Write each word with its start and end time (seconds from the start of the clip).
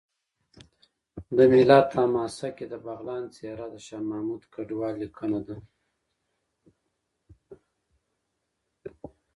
د 1.37 1.37
ملت 1.53 1.87
حماسه 1.99 2.49
کې 2.57 2.65
د 2.71 2.73
بغلان 2.85 3.23
څېره 3.35 3.65
د 3.73 3.75
شاه 3.85 4.03
محمود 4.09 4.43
کډوال 4.53 4.95
لیکنه 5.01 5.39
ده 5.47 5.57